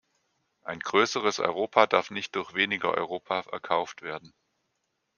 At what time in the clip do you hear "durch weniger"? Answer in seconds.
2.35-2.89